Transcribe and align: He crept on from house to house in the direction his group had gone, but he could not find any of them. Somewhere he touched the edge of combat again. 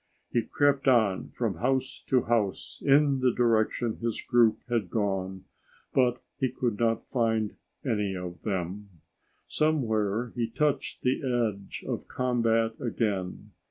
He 0.31 0.41
crept 0.41 0.87
on 0.87 1.29
from 1.29 1.57
house 1.57 2.03
to 2.07 2.23
house 2.23 2.81
in 2.83 3.19
the 3.19 3.31
direction 3.31 3.97
his 3.97 4.19
group 4.19 4.57
had 4.67 4.89
gone, 4.89 5.43
but 5.93 6.23
he 6.39 6.49
could 6.49 6.79
not 6.79 7.05
find 7.05 7.55
any 7.85 8.15
of 8.15 8.41
them. 8.41 8.89
Somewhere 9.47 10.31
he 10.35 10.49
touched 10.49 11.03
the 11.03 11.21
edge 11.47 11.83
of 11.87 12.07
combat 12.07 12.71
again. 12.81 13.51